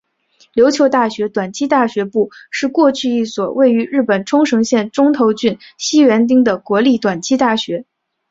[0.55, 7.85] 琉球大学短期大学部是过去一所位于日本冲绳县中头郡西原町的国立短期大学。